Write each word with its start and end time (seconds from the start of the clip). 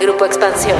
Grupo 0.00 0.24
Expansión. 0.24 0.78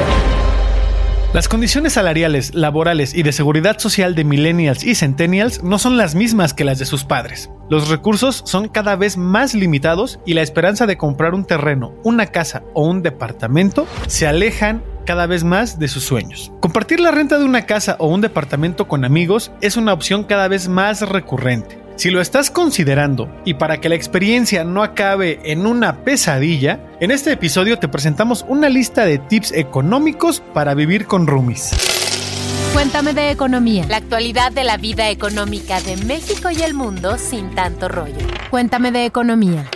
Las 1.34 1.46
condiciones 1.46 1.92
salariales, 1.92 2.54
laborales 2.54 3.14
y 3.14 3.22
de 3.22 3.32
seguridad 3.32 3.78
social 3.78 4.14
de 4.14 4.24
millennials 4.24 4.82
y 4.82 4.94
centennials 4.94 5.62
no 5.62 5.78
son 5.78 5.98
las 5.98 6.14
mismas 6.14 6.54
que 6.54 6.64
las 6.64 6.78
de 6.78 6.86
sus 6.86 7.04
padres. 7.04 7.50
Los 7.68 7.90
recursos 7.90 8.42
son 8.46 8.68
cada 8.68 8.96
vez 8.96 9.18
más 9.18 9.52
limitados 9.54 10.20
y 10.24 10.32
la 10.32 10.40
esperanza 10.40 10.86
de 10.86 10.96
comprar 10.96 11.34
un 11.34 11.44
terreno, 11.44 11.92
una 12.02 12.28
casa 12.28 12.62
o 12.72 12.88
un 12.88 13.02
departamento 13.02 13.86
se 14.06 14.26
alejan 14.26 14.82
cada 15.04 15.26
vez 15.26 15.44
más 15.44 15.78
de 15.78 15.88
sus 15.88 16.02
sueños. 16.02 16.50
Compartir 16.60 16.98
la 16.98 17.10
renta 17.10 17.38
de 17.38 17.44
una 17.44 17.66
casa 17.66 17.96
o 17.98 18.06
un 18.06 18.22
departamento 18.22 18.88
con 18.88 19.04
amigos 19.04 19.52
es 19.60 19.76
una 19.76 19.92
opción 19.92 20.24
cada 20.24 20.48
vez 20.48 20.66
más 20.66 21.02
recurrente. 21.02 21.78
Si 22.00 22.08
lo 22.08 22.22
estás 22.22 22.50
considerando 22.50 23.30
y 23.44 23.52
para 23.52 23.78
que 23.78 23.90
la 23.90 23.94
experiencia 23.94 24.64
no 24.64 24.82
acabe 24.82 25.38
en 25.44 25.66
una 25.66 26.02
pesadilla, 26.02 26.80
en 26.98 27.10
este 27.10 27.30
episodio 27.30 27.78
te 27.78 27.88
presentamos 27.88 28.42
una 28.48 28.70
lista 28.70 29.04
de 29.04 29.18
tips 29.18 29.52
económicos 29.52 30.42
para 30.54 30.72
vivir 30.72 31.04
con 31.04 31.26
roomies. 31.26 31.72
Cuéntame 32.72 33.12
de 33.12 33.30
economía. 33.30 33.84
La 33.86 33.98
actualidad 33.98 34.50
de 34.50 34.64
la 34.64 34.78
vida 34.78 35.10
económica 35.10 35.78
de 35.82 35.98
México 35.98 36.48
y 36.50 36.62
el 36.62 36.72
mundo 36.72 37.18
sin 37.18 37.54
tanto 37.54 37.86
rollo. 37.86 38.26
Cuéntame 38.48 38.92
de 38.92 39.04
economía. 39.04 39.68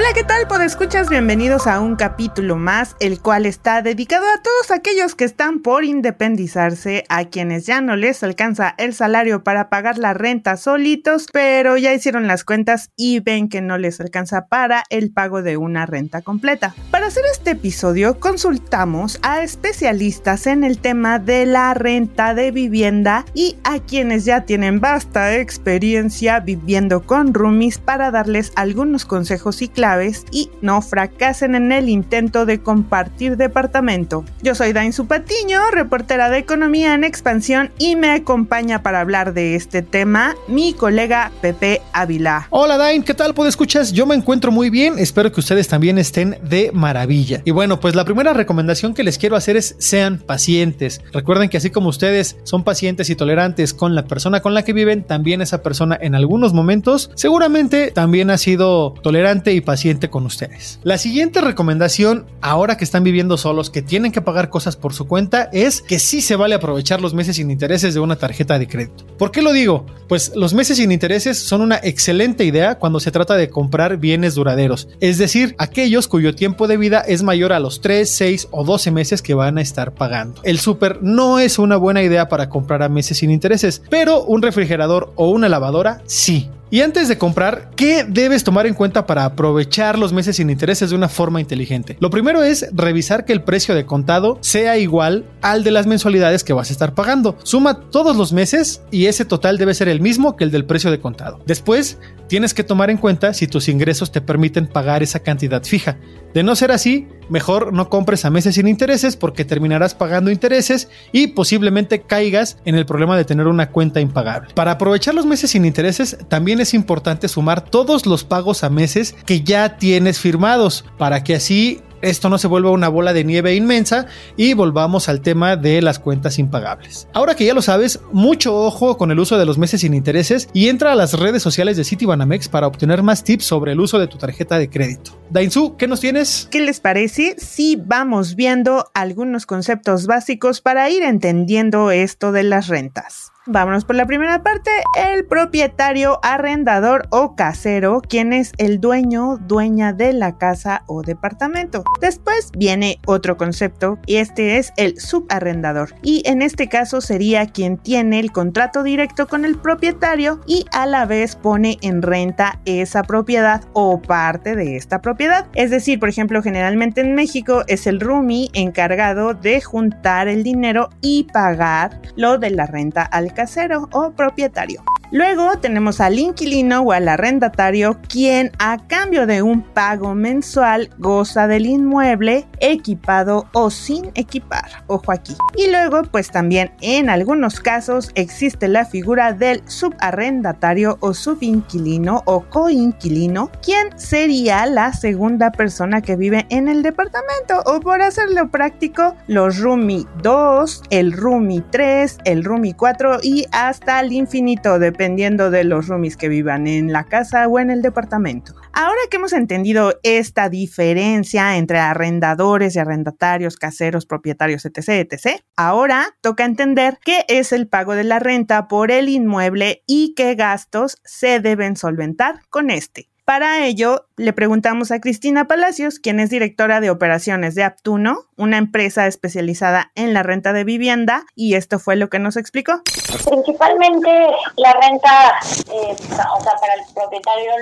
Hola, 0.00 0.14
¿qué 0.14 0.24
tal? 0.24 0.40
escuchas 0.62 1.10
bienvenidos 1.10 1.66
a 1.66 1.78
un 1.80 1.94
capítulo 1.94 2.56
más, 2.56 2.96
el 3.00 3.20
cual 3.20 3.44
está 3.44 3.82
dedicado 3.82 4.24
a 4.26 4.42
todos 4.42 4.70
aquellos 4.70 5.14
que 5.14 5.24
están 5.24 5.60
por 5.60 5.84
independizarse, 5.84 7.04
a 7.10 7.24
quienes 7.24 7.66
ya 7.66 7.82
no 7.82 7.96
les 7.96 8.22
alcanza 8.22 8.74
el 8.78 8.94
salario 8.94 9.44
para 9.44 9.68
pagar 9.68 9.98
la 9.98 10.14
renta 10.14 10.56
solitos, 10.56 11.26
pero 11.32 11.76
ya 11.76 11.92
hicieron 11.92 12.26
las 12.26 12.44
cuentas 12.44 12.90
y 12.96 13.20
ven 13.20 13.48
que 13.48 13.60
no 13.60 13.76
les 13.76 14.00
alcanza 14.00 14.46
para 14.46 14.84
el 14.88 15.12
pago 15.12 15.42
de 15.42 15.58
una 15.58 15.84
renta 15.84 16.22
completa. 16.22 16.74
Para 16.90 17.08
hacer 17.08 17.24
este 17.30 17.50
episodio, 17.50 18.20
consultamos 18.20 19.18
a 19.22 19.42
especialistas 19.42 20.46
en 20.46 20.64
el 20.64 20.78
tema 20.78 21.18
de 21.18 21.44
la 21.44 21.74
renta 21.74 22.34
de 22.34 22.52
vivienda 22.52 23.26
y 23.34 23.56
a 23.64 23.80
quienes 23.80 24.24
ya 24.24 24.42
tienen 24.46 24.80
vasta 24.80 25.36
experiencia 25.36 26.40
viviendo 26.40 27.02
con 27.02 27.34
roomies 27.34 27.78
para 27.78 28.10
darles 28.10 28.52
algunos 28.56 29.04
consejos 29.04 29.60
y 29.62 29.68
claves 29.68 29.89
y 30.30 30.50
no 30.62 30.82
fracasen 30.82 31.56
en 31.56 31.72
el 31.72 31.88
intento 31.88 32.46
de 32.46 32.60
compartir 32.60 33.36
departamento. 33.36 34.24
Yo 34.40 34.54
soy 34.54 34.72
Dain 34.72 34.92
Supatiño, 34.92 35.58
reportera 35.72 36.30
de 36.30 36.38
economía 36.38 36.94
en 36.94 37.02
expansión 37.02 37.70
y 37.76 37.96
me 37.96 38.10
acompaña 38.10 38.82
para 38.84 39.00
hablar 39.00 39.34
de 39.34 39.56
este 39.56 39.82
tema 39.82 40.36
mi 40.46 40.74
colega 40.74 41.32
Pepe 41.40 41.82
Ávila. 41.92 42.46
Hola 42.50 42.76
Dain, 42.76 43.02
¿qué 43.02 43.14
tal? 43.14 43.34
escuchas? 43.48 43.92
Yo 43.92 44.06
me 44.06 44.14
encuentro 44.14 44.52
muy 44.52 44.70
bien, 44.70 44.98
espero 44.98 45.32
que 45.32 45.40
ustedes 45.40 45.66
también 45.66 45.98
estén 45.98 46.38
de 46.42 46.70
maravilla. 46.72 47.42
Y 47.44 47.50
bueno, 47.50 47.80
pues 47.80 47.96
la 47.96 48.04
primera 48.04 48.32
recomendación 48.32 48.94
que 48.94 49.02
les 49.02 49.18
quiero 49.18 49.34
hacer 49.34 49.56
es 49.56 49.74
sean 49.78 50.18
pacientes. 50.18 51.00
Recuerden 51.12 51.48
que 51.48 51.56
así 51.56 51.70
como 51.70 51.88
ustedes 51.88 52.36
son 52.44 52.62
pacientes 52.62 53.10
y 53.10 53.16
tolerantes 53.16 53.74
con 53.74 53.96
la 53.96 54.04
persona 54.04 54.40
con 54.40 54.54
la 54.54 54.62
que 54.62 54.72
viven, 54.72 55.02
también 55.02 55.40
esa 55.40 55.62
persona 55.64 55.98
en 56.00 56.14
algunos 56.14 56.52
momentos 56.52 57.10
seguramente 57.16 57.90
también 57.90 58.30
ha 58.30 58.38
sido 58.38 58.94
tolerante 59.02 59.52
y 59.52 59.60
paciente 59.60 59.79
con 60.10 60.26
ustedes. 60.26 60.78
La 60.82 60.98
siguiente 60.98 61.40
recomendación, 61.40 62.26
ahora 62.42 62.76
que 62.76 62.84
están 62.84 63.02
viviendo 63.02 63.36
solos, 63.36 63.70
que 63.70 63.82
tienen 63.82 64.12
que 64.12 64.20
pagar 64.20 64.50
cosas 64.50 64.76
por 64.76 64.92
su 64.92 65.06
cuenta, 65.06 65.48
es 65.52 65.80
que 65.80 65.98
sí 65.98 66.20
se 66.20 66.36
vale 66.36 66.54
aprovechar 66.54 67.00
los 67.00 67.14
meses 67.14 67.36
sin 67.36 67.50
intereses 67.50 67.94
de 67.94 68.00
una 68.00 68.16
tarjeta 68.16 68.58
de 68.58 68.68
crédito. 68.68 69.06
¿Por 69.18 69.30
qué 69.30 69.42
lo 69.42 69.52
digo? 69.52 69.86
Pues 70.08 70.32
los 70.34 70.54
meses 70.54 70.76
sin 70.76 70.92
intereses 70.92 71.38
son 71.38 71.62
una 71.62 71.80
excelente 71.82 72.44
idea 72.44 72.74
cuando 72.74 73.00
se 73.00 73.10
trata 73.10 73.36
de 73.36 73.48
comprar 73.48 73.96
bienes 73.96 74.34
duraderos, 74.34 74.88
es 75.00 75.18
decir, 75.18 75.54
aquellos 75.58 76.08
cuyo 76.08 76.34
tiempo 76.34 76.68
de 76.68 76.76
vida 76.76 77.00
es 77.00 77.22
mayor 77.22 77.52
a 77.52 77.60
los 77.60 77.80
3, 77.80 78.08
6 78.08 78.48
o 78.50 78.64
12 78.64 78.90
meses 78.90 79.22
que 79.22 79.34
van 79.34 79.58
a 79.58 79.62
estar 79.62 79.94
pagando. 79.94 80.40
El 80.44 80.58
súper 80.58 81.02
no 81.02 81.38
es 81.38 81.58
una 81.58 81.76
buena 81.76 82.02
idea 82.02 82.28
para 82.28 82.48
comprar 82.48 82.82
a 82.82 82.88
meses 82.88 83.18
sin 83.18 83.30
intereses, 83.30 83.82
pero 83.88 84.24
un 84.24 84.42
refrigerador 84.42 85.12
o 85.16 85.30
una 85.30 85.48
lavadora 85.48 86.02
sí. 86.06 86.50
Y 86.72 86.82
antes 86.82 87.08
de 87.08 87.18
comprar, 87.18 87.70
¿qué 87.74 88.04
debes 88.04 88.44
tomar 88.44 88.64
en 88.64 88.74
cuenta 88.74 89.04
para 89.04 89.24
aprovechar 89.24 89.98
los 89.98 90.12
meses 90.12 90.36
sin 90.36 90.50
intereses 90.50 90.90
de 90.90 90.96
una 90.96 91.08
forma 91.08 91.40
inteligente? 91.40 91.96
Lo 91.98 92.10
primero 92.10 92.44
es 92.44 92.68
revisar 92.72 93.24
que 93.24 93.32
el 93.32 93.42
precio 93.42 93.74
de 93.74 93.86
contado 93.86 94.38
sea 94.40 94.78
igual 94.78 95.26
al 95.42 95.64
de 95.64 95.72
las 95.72 95.88
mensualidades 95.88 96.44
que 96.44 96.52
vas 96.52 96.70
a 96.70 96.72
estar 96.72 96.94
pagando. 96.94 97.36
Suma 97.42 97.80
todos 97.90 98.16
los 98.16 98.32
meses 98.32 98.82
y 98.92 99.06
ese 99.06 99.24
total 99.24 99.58
debe 99.58 99.74
ser 99.74 99.88
el 99.88 100.00
mismo 100.00 100.36
que 100.36 100.44
el 100.44 100.52
del 100.52 100.64
precio 100.64 100.92
de 100.92 101.00
contado. 101.00 101.40
Después, 101.44 101.98
tienes 102.28 102.54
que 102.54 102.62
tomar 102.62 102.88
en 102.90 102.98
cuenta 102.98 103.34
si 103.34 103.48
tus 103.48 103.68
ingresos 103.68 104.12
te 104.12 104.20
permiten 104.20 104.68
pagar 104.68 105.02
esa 105.02 105.18
cantidad 105.18 105.64
fija. 105.64 105.98
De 106.34 106.44
no 106.44 106.54
ser 106.54 106.70
así, 106.70 107.08
mejor 107.30 107.72
no 107.72 107.88
compres 107.88 108.24
a 108.24 108.30
meses 108.30 108.56
sin 108.56 108.68
intereses 108.68 109.16
porque 109.16 109.44
terminarás 109.44 109.94
pagando 109.94 110.30
intereses 110.30 110.88
y 111.12 111.28
posiblemente 111.28 112.02
caigas 112.02 112.58
en 112.64 112.74
el 112.74 112.86
problema 112.86 113.16
de 113.16 113.24
tener 113.24 113.46
una 113.46 113.70
cuenta 113.70 114.00
impagable. 114.00 114.52
Para 114.54 114.72
aprovechar 114.72 115.14
los 115.14 115.26
meses 115.26 115.50
sin 115.50 115.64
intereses, 115.64 116.18
también 116.28 116.60
es 116.60 116.74
importante 116.74 117.28
sumar 117.28 117.62
todos 117.62 118.06
los 118.06 118.24
pagos 118.24 118.64
a 118.64 118.70
meses 118.70 119.14
que 119.24 119.42
ya 119.42 119.76
tienes 119.76 120.18
firmados 120.18 120.84
para 120.98 121.24
que 121.24 121.36
así 121.36 121.80
esto 122.02 122.30
no 122.30 122.38
se 122.38 122.48
vuelva 122.48 122.70
una 122.70 122.88
bola 122.88 123.12
de 123.12 123.24
nieve 123.24 123.54
inmensa 123.54 124.06
y 124.36 124.54
volvamos 124.54 125.08
al 125.08 125.20
tema 125.20 125.56
de 125.56 125.82
las 125.82 125.98
cuentas 125.98 126.38
impagables. 126.38 127.08
Ahora 127.12 127.34
que 127.34 127.44
ya 127.44 127.54
lo 127.54 127.62
sabes, 127.62 128.00
mucho 128.12 128.56
ojo 128.56 128.96
con 128.96 129.10
el 129.10 129.18
uso 129.18 129.38
de 129.38 129.46
los 129.46 129.58
meses 129.58 129.82
sin 129.82 129.94
intereses 129.94 130.48
y 130.52 130.68
entra 130.68 130.92
a 130.92 130.96
las 130.96 131.12
redes 131.12 131.42
sociales 131.42 131.76
de 131.76 131.84
Citibanamex 131.84 132.48
para 132.48 132.66
obtener 132.66 133.02
más 133.02 133.22
tips 133.22 133.44
sobre 133.44 133.72
el 133.72 133.80
uso 133.80 133.98
de 133.98 134.06
tu 134.06 134.16
tarjeta 134.16 134.58
de 134.58 134.70
crédito. 134.70 135.19
Dainzu, 135.30 135.76
¿qué 135.76 135.86
nos 135.86 136.00
tienes? 136.00 136.48
¿Qué 136.50 136.60
les 136.60 136.80
parece 136.80 137.36
si 137.38 137.76
vamos 137.76 138.34
viendo 138.34 138.90
algunos 138.94 139.46
conceptos 139.46 140.08
básicos 140.08 140.60
para 140.60 140.90
ir 140.90 141.04
entendiendo 141.04 141.92
esto 141.92 142.32
de 142.32 142.42
las 142.42 142.66
rentas? 142.66 143.30
Vámonos 143.46 143.84
por 143.84 143.96
la 143.96 144.06
primera 144.06 144.42
parte, 144.42 144.70
el 144.96 145.24
propietario, 145.24 146.20
arrendador 146.22 147.08
o 147.10 147.34
casero, 147.36 148.00
quien 148.00 148.32
es 148.32 148.52
el 148.58 148.80
dueño, 148.80 149.38
dueña 149.38 149.92
de 149.92 150.12
la 150.12 150.36
casa 150.36 150.82
o 150.86 151.02
departamento. 151.02 151.82
Después 152.00 152.50
viene 152.56 152.98
otro 153.06 153.36
concepto 153.36 153.98
y 154.06 154.16
este 154.16 154.58
es 154.58 154.72
el 154.76 155.00
subarrendador 155.00 155.94
y 156.02 156.22
en 156.26 156.42
este 156.42 156.68
caso 156.68 157.00
sería 157.00 157.46
quien 157.46 157.78
tiene 157.78 158.20
el 158.20 158.30
contrato 158.30 158.82
directo 158.82 159.26
con 159.26 159.44
el 159.44 159.58
propietario 159.58 160.40
y 160.46 160.66
a 160.72 160.86
la 160.86 161.06
vez 161.06 161.34
pone 161.34 161.78
en 161.80 162.02
renta 162.02 162.60
esa 162.66 163.02
propiedad 163.02 163.64
o 163.72 164.02
parte 164.02 164.54
de 164.54 164.76
esta 164.76 165.00
propiedad. 165.00 165.19
Es 165.54 165.70
decir, 165.70 166.00
por 166.00 166.08
ejemplo, 166.08 166.42
generalmente 166.42 167.02
en 167.02 167.14
México 167.14 167.62
es 167.66 167.86
el 167.86 168.00
roomie 168.00 168.48
encargado 168.54 169.34
de 169.34 169.60
juntar 169.60 170.28
el 170.28 170.42
dinero 170.42 170.88
y 171.02 171.24
pagar 171.24 172.00
lo 172.16 172.38
de 172.38 172.50
la 172.50 172.66
renta 172.66 173.02
al 173.02 173.34
casero 173.34 173.88
o 173.92 174.12
propietario. 174.12 174.82
Luego 175.12 175.58
tenemos 175.58 176.00
al 176.00 176.20
inquilino 176.20 176.82
o 176.82 176.92
al 176.92 177.08
arrendatario 177.08 177.98
quien 178.08 178.52
a 178.60 178.78
cambio 178.86 179.26
de 179.26 179.42
un 179.42 179.62
pago 179.62 180.14
mensual 180.14 180.90
goza 180.98 181.48
del 181.48 181.66
inmueble 181.66 182.46
equipado 182.60 183.48
o 183.52 183.70
sin 183.70 184.12
equipar. 184.14 184.84
Ojo 184.86 185.10
aquí. 185.10 185.36
Y 185.56 185.68
luego 185.68 186.02
pues 186.04 186.30
también 186.30 186.70
en 186.80 187.10
algunos 187.10 187.58
casos 187.58 188.12
existe 188.14 188.68
la 188.68 188.84
figura 188.84 189.32
del 189.32 189.62
subarrendatario 189.68 190.96
o 191.00 191.12
subinquilino 191.12 192.22
o 192.26 192.42
coinquilino 192.48 193.50
quien 193.64 193.98
sería 193.98 194.64
la 194.66 194.92
segunda 194.92 195.50
persona 195.50 196.02
que 196.02 196.14
vive 196.14 196.46
en 196.50 196.68
el 196.68 196.82
departamento 196.82 197.62
o 197.66 197.80
por 197.80 198.00
hacerlo 198.00 198.48
práctico 198.50 199.16
los 199.26 199.58
roomie 199.58 200.06
2, 200.22 200.82
el 200.90 201.12
roomie 201.12 201.64
3, 201.70 202.18
el 202.24 202.44
roomie 202.44 202.74
4 202.76 203.18
y 203.22 203.46
hasta 203.50 203.98
el 203.98 204.12
infinito 204.12 204.78
de 204.78 204.92
dependiendo 205.00 205.50
de 205.50 205.64
los 205.64 205.88
roomies 205.88 206.18
que 206.18 206.28
vivan 206.28 206.66
en 206.66 206.92
la 206.92 207.04
casa 207.04 207.48
o 207.48 207.58
en 207.58 207.70
el 207.70 207.80
departamento. 207.80 208.54
Ahora 208.74 209.00
que 209.10 209.16
hemos 209.16 209.32
entendido 209.32 209.98
esta 210.02 210.50
diferencia 210.50 211.56
entre 211.56 211.78
arrendadores 211.78 212.76
y 212.76 212.80
arrendatarios, 212.80 213.56
caseros, 213.56 214.04
propietarios, 214.04 214.66
etc., 214.66 215.08
etc., 215.10 215.40
ahora 215.56 216.18
toca 216.20 216.44
entender 216.44 216.98
qué 217.02 217.24
es 217.28 217.52
el 217.52 217.66
pago 217.66 217.94
de 217.94 218.04
la 218.04 218.18
renta 218.18 218.68
por 218.68 218.90
el 218.90 219.08
inmueble 219.08 219.82
y 219.86 220.12
qué 220.14 220.34
gastos 220.34 220.98
se 221.02 221.40
deben 221.40 221.76
solventar 221.76 222.42
con 222.50 222.68
este. 222.68 223.09
Para 223.30 223.64
ello, 223.64 224.06
le 224.16 224.32
preguntamos 224.32 224.90
a 224.90 225.00
Cristina 225.00 225.46
Palacios, 225.46 226.00
quien 226.00 226.18
es 226.18 226.30
directora 226.30 226.80
de 226.80 226.90
operaciones 226.90 227.54
de 227.54 227.62
Aptuno, 227.62 228.24
una 228.36 228.58
empresa 228.58 229.06
especializada 229.06 229.92
en 229.94 230.12
la 230.14 230.24
renta 230.24 230.52
de 230.52 230.64
vivienda, 230.64 231.22
y 231.36 231.54
esto 231.54 231.78
fue 231.78 231.94
lo 231.94 232.10
que 232.10 232.18
nos 232.18 232.36
explicó. 232.36 232.82
Principalmente 233.24 234.10
la 234.56 234.72
renta, 234.72 235.38
eh, 235.72 235.94
o 235.94 236.40
sea, 236.40 236.54
para 236.60 236.74
el 236.74 236.80
propietario 236.92 237.52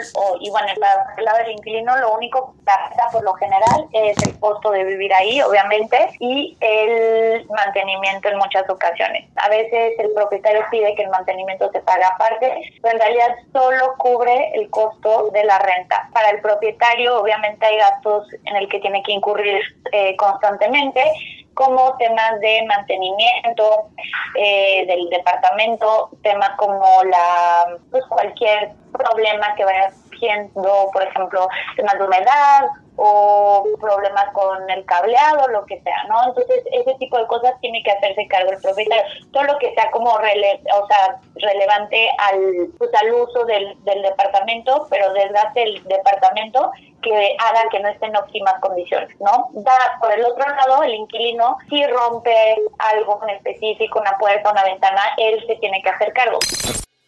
y 0.41 0.49
bueno, 0.49 0.69
para 0.81 1.15
el 1.19 1.25
lado 1.25 1.39
del 1.39 1.53
inquilino, 1.53 1.99
lo 1.99 2.15
único 2.15 2.55
que 2.55 2.65
gasta 2.65 3.09
por 3.13 3.23
lo 3.23 3.35
general 3.35 3.89
es 3.93 4.17
el 4.27 4.39
costo 4.41 4.71
de 4.71 4.85
vivir 4.85 5.13
ahí, 5.13 5.43
obviamente, 5.43 5.99
y 6.19 6.57
el 6.61 7.47
mantenimiento 7.51 8.29
en 8.29 8.39
muchas 8.39 8.69
ocasiones. 8.71 9.29
A 9.37 9.51
veces 9.51 9.99
el 9.99 10.13
propietario 10.15 10.63
pide 10.71 10.95
que 10.95 11.03
el 11.03 11.11
mantenimiento 11.11 11.71
se 11.73 11.81
pague 11.81 12.05
aparte, 12.05 12.73
pero 12.81 12.95
en 12.95 13.01
realidad 13.01 13.37
solo 13.53 13.95
cubre 13.99 14.53
el 14.55 14.71
costo 14.71 15.29
de 15.35 15.45
la 15.45 15.58
renta. 15.59 16.09
Para 16.13 16.31
el 16.31 16.41
propietario, 16.41 17.21
obviamente 17.21 17.65
hay 17.67 17.79
gastos 17.79 18.27
en 18.45 18.57
el 18.57 18.69
que 18.69 18.81
tiene 18.81 19.03
que 19.03 19.13
incurrir 19.13 19.61
eh, 19.93 20.17
constantemente, 20.17 21.03
como 21.55 21.97
temas 21.97 22.39
de 22.41 22.65
mantenimiento 22.67 23.89
eh, 24.37 24.87
del 24.87 25.09
departamento, 25.11 26.11
temas 26.23 26.51
como 26.57 26.87
la 27.05 27.77
pues 27.91 28.05
cualquier 28.07 28.71
problema 28.93 29.55
que 29.57 29.65
vaya 29.65 29.91
siendo, 30.19 30.91
por 30.93 31.03
ejemplo, 31.03 31.49
temas 31.77 31.99
de 31.99 32.05
humedad 32.05 32.63
o 33.01 33.65
problemas 33.81 34.33
con 34.33 34.69
el 34.69 34.85
cableado, 34.85 35.47
lo 35.49 35.65
que 35.67 35.81
sea, 35.83 36.05
¿no? 36.09 36.27
Entonces, 36.27 36.65
ese 36.73 36.95
tipo 36.95 37.17
de 37.17 37.29
cosas 37.29 37.55
tiene 37.61 37.81
que 37.85 37.93
hacerse 37.93 38.27
cargo 38.27 38.51
el 38.51 38.61
propietario. 38.61 39.05
Todo 39.33 39.45
lo 39.45 39.59
que 39.59 39.73
sea 39.75 39.89
como 39.93 40.19
relevante 40.19 42.11
al, 42.19 42.69
pues, 42.77 42.91
al 43.01 43.15
uso 43.15 43.45
del, 43.45 43.77
del 43.85 44.03
departamento, 44.03 44.89
pero 44.91 45.13
desgaste 45.13 45.63
el 45.63 45.85
departamento 45.85 46.73
que 47.01 47.37
haga 47.39 47.69
que 47.71 47.79
no 47.79 47.89
esté 47.89 48.07
en 48.07 48.17
óptimas 48.17 48.55
condiciones, 48.61 49.09
¿no? 49.21 49.49
Da, 49.53 49.99
por 50.01 50.11
el 50.13 50.25
otro 50.25 50.45
lado, 50.49 50.83
el 50.83 50.95
inquilino, 50.95 51.57
si 51.71 51.87
rompe 51.87 52.57
algo 52.79 53.21
en 53.23 53.37
específico, 53.37 54.01
una 54.01 54.19
puerta, 54.19 54.51
una 54.51 54.65
ventana, 54.65 55.03
él 55.19 55.45
se 55.47 55.55
tiene 55.57 55.81
que 55.83 55.91
hacer 55.91 56.13
cargo. 56.13 56.39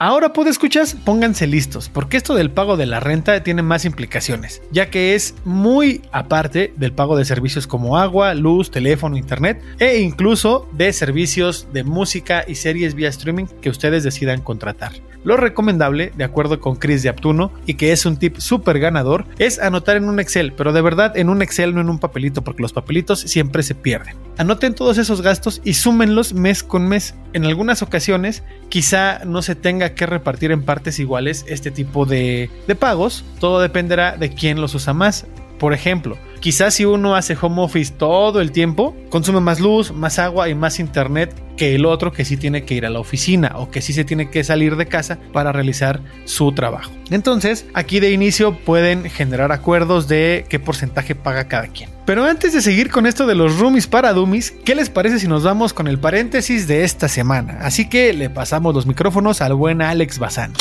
Ahora, 0.03 0.33
puede 0.33 0.49
escuchas, 0.49 0.95
pónganse 0.95 1.47
listos, 1.47 1.91
porque 1.91 2.17
esto 2.17 2.35
del 2.35 2.51
pago 2.51 2.79
de 2.79 2.87
la 2.87 3.01
renta 3.01 3.43
tiene 3.43 3.61
más 3.61 3.85
implicaciones, 3.85 4.63
ya 4.73 4.89
que 4.89 5.15
es 5.15 5.35
muy 5.45 6.01
aparte 6.11 6.73
del 6.79 6.95
pago 6.95 7.19
de 7.19 7.27
servicios 7.27 7.67
como 7.67 7.99
agua, 7.99 8.33
luz, 8.33 8.71
teléfono, 8.71 9.19
internet 9.19 9.63
e 9.79 9.99
incluso 9.99 10.67
de 10.73 10.95
servicios 10.95 11.69
de 11.75 11.85
música 11.85 12.47
y 12.49 12.55
series 12.55 12.95
vía 12.95 13.11
streaming 13.11 13.45
que 13.61 13.69
ustedes 13.69 14.03
decidan 14.03 14.41
contratar. 14.41 14.93
Lo 15.23 15.37
recomendable, 15.37 16.13
de 16.17 16.25
acuerdo 16.25 16.61
con 16.61 16.77
Chris 16.77 17.03
de 17.03 17.11
Aptuno, 17.11 17.53
y 17.67 17.75
que 17.75 17.93
es 17.93 18.07
un 18.07 18.17
tip 18.17 18.39
súper 18.39 18.79
ganador, 18.79 19.27
es 19.39 19.59
anotar 19.59 19.97
en 19.97 20.09
un 20.09 20.19
Excel, 20.19 20.55
pero 20.55 20.73
de 20.73 20.81
verdad 20.81 21.15
en 21.15 21.29
un 21.29 21.43
Excel, 21.43 21.75
no 21.75 21.83
en 21.83 21.91
un 21.91 21.99
papelito, 21.99 22.43
porque 22.43 22.63
los 22.63 22.73
papelitos 22.73 23.21
siempre 23.21 23.63
se 23.63 23.75
pierden. 23.75 24.17
Anoten 24.39 24.75
todos 24.75 24.97
esos 24.97 25.21
gastos 25.21 25.61
y 25.63 25.75
súmenlos 25.75 26.33
mes 26.33 26.63
con 26.63 26.89
mes. 26.89 27.15
En 27.35 27.45
algunas 27.45 27.83
ocasiones, 27.83 28.43
quizá 28.71 29.21
no 29.27 29.43
se 29.43 29.55
tenga 29.55 29.90
que 29.95 30.07
repartir 30.07 30.53
en 30.53 30.63
partes 30.63 30.99
iguales 30.99 31.45
este 31.49 31.71
tipo 31.71 32.07
de, 32.07 32.51
pagos, 32.79 33.25
todo 33.39 33.61
dependerá 33.61 34.17
de 34.17 34.31
quién 34.31 34.61
los 34.61 34.75
usa 34.75 34.93
más. 34.93 35.27
Por 35.61 35.75
ejemplo, 35.75 36.17
quizás 36.41 36.73
si 36.73 36.87
uno 36.87 37.15
hace 37.15 37.37
home 37.39 37.61
office 37.61 37.93
todo 37.93 38.41
el 38.41 38.51
tiempo, 38.51 38.97
consume 39.11 39.41
más 39.41 39.61
luz, 39.61 39.93
más 39.93 40.19
agua 40.19 40.49
y 40.49 40.55
más 40.55 40.81
internet 40.81 41.35
que 41.59 41.75
el 41.75 41.85
otro 41.85 42.13
que 42.13 42.25
sí 42.25 42.39
tiene 42.39 42.65
que 42.65 42.73
ir 42.73 42.87
a 42.87 42.91
la 42.91 42.99
oficina 42.99 43.53
o 43.57 43.71
que 43.71 43.83
sí 43.83 43.93
se 43.93 44.05
tiene 44.05 44.31
que 44.31 44.43
salir 44.43 44.77
de 44.77 44.87
casa 44.87 45.19
para 45.35 45.53
realizar 45.53 46.01
su 46.25 46.53
trabajo. 46.53 46.91
Entonces, 47.11 47.67
aquí 47.75 48.01
de 48.01 48.11
inicio 48.11 48.57
pueden 48.57 49.11
generar 49.11 49.53
acuerdos 49.53 50.09
de 50.09 50.47
qué 50.49 50.59
porcentaje 50.59 51.15
paga 51.15 51.47
cada 51.47 51.67
quien. 51.67 51.91
Pero 52.07 52.25
antes 52.25 52.55
de 52.55 52.63
seguir 52.63 52.91
con 52.91 53.05
esto 53.05 53.27
de 53.27 53.35
los 53.35 53.59
roomies 53.59 53.87
para 53.87 54.15
dummies, 54.15 54.53
¿qué 54.65 54.75
les 54.75 54.89
parece 54.89 55.19
si 55.19 55.29
nos 55.29 55.43
vamos 55.43 55.75
con 55.75 55.89
el 55.89 55.99
paréntesis 55.99 56.67
de 56.67 56.85
esta 56.85 57.07
semana? 57.07 57.59
Así 57.61 57.87
que 57.87 58.15
le 58.15 58.31
pasamos 58.31 58.75
los 58.75 58.87
micrófonos 58.87 59.43
al 59.43 59.53
buen 59.53 59.83
Alex 59.83 60.19
Bazán. 60.19 60.55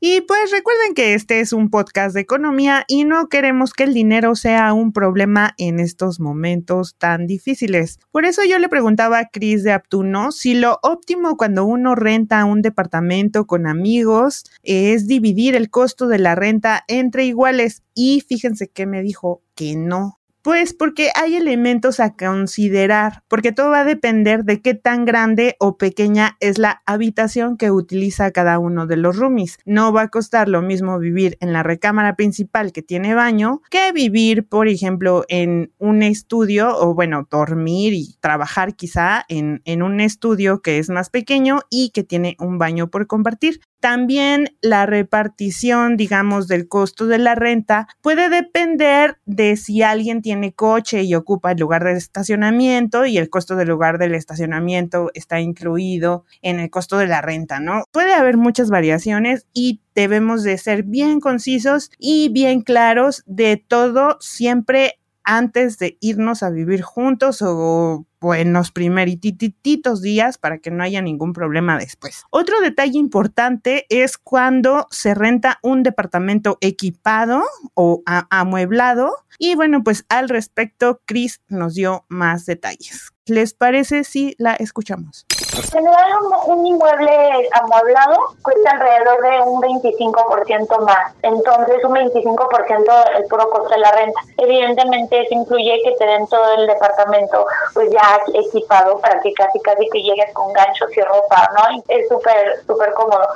Y 0.00 0.20
pues 0.20 0.52
recuerden 0.52 0.94
que 0.94 1.14
este 1.14 1.40
es 1.40 1.52
un 1.52 1.70
podcast 1.70 2.14
de 2.14 2.20
economía 2.20 2.84
y 2.86 3.04
no 3.04 3.28
queremos 3.28 3.72
que 3.72 3.82
el 3.82 3.94
dinero 3.94 4.36
sea 4.36 4.72
un 4.72 4.92
problema 4.92 5.54
en 5.58 5.80
estos 5.80 6.20
momentos 6.20 6.94
tan 6.98 7.26
difíciles. 7.26 7.98
Por 8.12 8.24
eso 8.24 8.42
yo 8.44 8.60
le 8.60 8.68
preguntaba 8.68 9.18
a 9.18 9.28
Cris 9.28 9.64
de 9.64 9.72
Aptuno 9.72 10.30
si 10.30 10.54
lo 10.54 10.78
óptimo 10.84 11.36
cuando 11.36 11.64
uno 11.64 11.96
renta 11.96 12.44
un 12.44 12.62
departamento 12.62 13.46
con 13.48 13.66
amigos 13.66 14.44
es 14.62 15.08
dividir 15.08 15.56
el 15.56 15.68
costo 15.68 16.06
de 16.06 16.20
la 16.20 16.36
renta 16.36 16.84
entre 16.86 17.24
iguales. 17.24 17.82
Y 17.92 18.20
fíjense 18.20 18.68
que 18.68 18.86
me 18.86 19.02
dijo 19.02 19.42
que 19.56 19.74
no, 19.74 20.17
pues 20.42 20.72
porque 20.72 21.10
hay 21.14 21.36
elementos 21.36 22.00
a 22.00 22.14
considerar, 22.14 23.22
porque 23.28 23.52
todo 23.52 23.70
va 23.70 23.80
a 23.80 23.84
depender 23.84 24.44
de 24.44 24.60
qué 24.62 24.74
tan 24.74 25.04
grande 25.04 25.56
o 25.58 25.76
pequeña 25.76 26.36
es 26.40 26.58
la 26.58 26.82
habitación 26.86 27.56
que 27.56 27.70
utiliza 27.70 28.30
cada 28.30 28.58
uno 28.58 28.86
de 28.86 28.96
los 28.96 29.16
roomies. 29.16 29.58
No 29.64 29.92
va 29.92 30.02
a 30.02 30.08
costar 30.08 30.48
lo 30.48 30.62
mismo 30.62 30.98
vivir 30.98 31.36
en 31.40 31.52
la 31.52 31.62
recámara 31.62 32.16
principal 32.16 32.72
que 32.72 32.82
tiene 32.82 33.14
baño 33.14 33.60
que 33.70 33.92
vivir, 33.92 34.46
por 34.48 34.68
ejemplo, 34.68 35.24
en 35.28 35.72
un 35.78 36.02
estudio 36.02 36.76
o 36.76 36.94
bueno, 36.94 37.26
dormir 37.30 37.92
y 37.92 38.16
trabajar 38.20 38.74
quizá 38.74 39.24
en, 39.28 39.62
en 39.64 39.82
un 39.82 40.00
estudio 40.00 40.62
que 40.62 40.78
es 40.78 40.88
más 40.90 41.10
pequeño 41.10 41.60
y 41.70 41.90
que 41.90 42.04
tiene 42.04 42.36
un 42.38 42.58
baño 42.58 42.88
por 42.90 43.06
compartir. 43.06 43.60
También 43.80 44.56
la 44.60 44.86
repartición, 44.86 45.96
digamos, 45.96 46.48
del 46.48 46.66
costo 46.66 47.06
de 47.06 47.18
la 47.18 47.36
renta 47.36 47.86
puede 48.00 48.28
depender 48.28 49.18
de 49.24 49.56
si 49.56 49.82
alguien 49.82 50.20
tiene 50.20 50.52
coche 50.52 51.04
y 51.04 51.14
ocupa 51.14 51.52
el 51.52 51.58
lugar 51.58 51.84
de 51.84 51.92
estacionamiento 51.92 53.06
y 53.06 53.18
el 53.18 53.30
costo 53.30 53.54
del 53.54 53.68
lugar 53.68 53.98
del 53.98 54.14
estacionamiento 54.14 55.10
está 55.14 55.40
incluido 55.40 56.24
en 56.42 56.58
el 56.58 56.70
costo 56.70 56.98
de 56.98 57.06
la 57.06 57.22
renta, 57.22 57.60
¿no? 57.60 57.84
Puede 57.92 58.14
haber 58.14 58.36
muchas 58.36 58.68
variaciones 58.68 59.46
y 59.52 59.80
debemos 59.94 60.42
de 60.42 60.58
ser 60.58 60.82
bien 60.82 61.20
concisos 61.20 61.90
y 61.98 62.28
bien 62.30 62.62
claros 62.62 63.22
de 63.26 63.56
todo 63.56 64.16
siempre 64.20 64.97
antes 65.28 65.78
de 65.78 65.98
irnos 66.00 66.42
a 66.42 66.48
vivir 66.48 66.80
juntos 66.80 67.42
o 67.42 68.06
buenos 68.18 68.72
primerititos 68.72 70.00
días 70.00 70.38
para 70.38 70.58
que 70.58 70.70
no 70.70 70.82
haya 70.82 71.02
ningún 71.02 71.34
problema 71.34 71.78
después. 71.78 72.24
Otro 72.30 72.60
detalle 72.62 72.98
importante 72.98 73.84
es 73.90 74.16
cuando 74.16 74.86
se 74.90 75.14
renta 75.14 75.58
un 75.62 75.82
departamento 75.82 76.56
equipado 76.62 77.44
o 77.74 78.02
amueblado. 78.06 79.12
Y 79.38 79.54
bueno, 79.54 79.84
pues 79.84 80.06
al 80.08 80.30
respecto, 80.30 81.02
Chris 81.04 81.42
nos 81.48 81.74
dio 81.74 82.06
más 82.08 82.46
detalles. 82.46 83.12
¿Les 83.26 83.52
parece 83.52 84.04
si 84.04 84.34
la 84.38 84.54
escuchamos? 84.54 85.26
En 85.58 85.70
general, 85.70 86.12
un, 86.46 86.66
inmueble 86.66 87.48
amueblado 87.52 88.16
cuesta 88.42 88.70
alrededor 88.70 89.22
de 89.22 89.50
un 89.50 89.60
25% 89.60 90.86
más. 90.86 91.12
Entonces, 91.22 91.84
un 91.84 91.94
25% 91.94 93.18
el 93.18 93.24
puro 93.24 93.50
costo 93.50 93.70
de 93.70 93.78
la 93.78 93.90
renta. 93.92 94.20
Evidentemente, 94.36 95.20
eso 95.20 95.34
incluye 95.34 95.80
que 95.84 95.92
te 95.98 96.06
den 96.06 96.26
todo 96.28 96.54
el 96.58 96.66
departamento 96.66 97.44
pues 97.74 97.90
ya 97.90 98.20
equipado 98.34 99.00
para 99.00 99.20
que 99.20 99.32
casi 99.32 99.58
casi 99.60 99.88
que 99.90 100.02
llegues 100.02 100.32
con 100.32 100.52
ganchos 100.52 100.96
y 100.96 101.00
ropa, 101.00 101.50
¿no? 101.56 101.82
Es 101.88 102.08
súper, 102.08 102.62
súper 102.66 102.92
cómodo. 102.92 103.26